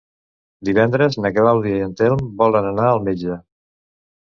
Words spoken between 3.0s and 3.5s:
metge.